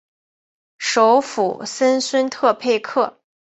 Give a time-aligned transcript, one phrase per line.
[0.79, 3.19] 首府森孙特佩克。